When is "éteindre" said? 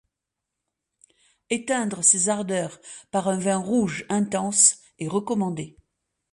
1.51-2.01